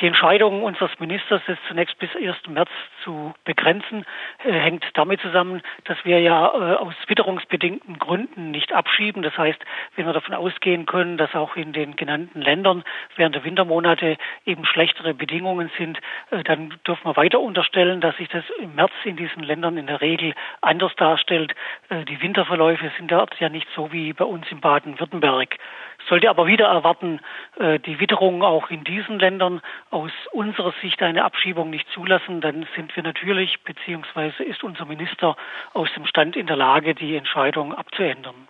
[0.00, 2.48] Die Entscheidung unseres Ministers, das zunächst bis 1.
[2.48, 2.68] März
[3.02, 4.04] zu begrenzen,
[4.44, 9.22] äh, hängt damit zusammen, dass wir ja äh, aus witterungsbedingten Gründen nicht abschieben.
[9.22, 9.58] Das heißt,
[9.94, 12.84] wenn wir davon ausgehen können, dass auch in den genannten Ländern
[13.16, 15.98] während der Wintermonate eben schlechtere Bedingungen sind,
[16.30, 19.86] äh, dann dürfen wir weiter unterstellen, dass sich das im März in diesen Ländern in
[19.86, 21.54] der Regel anders darstellt.
[21.90, 25.56] Die Winterverläufe sind dort ja nicht so wie bei uns in Baden-Württemberg.
[26.08, 27.20] Sollte aber wieder erwarten,
[27.58, 29.60] äh, die Witterung auch in diesen Ländern
[29.90, 35.36] aus unserer Sicht eine Abschiebung nicht zulassen, dann sind wir natürlich, beziehungsweise ist unser Minister
[35.72, 38.48] aus dem Stand in der Lage, die Entscheidung abzuändern.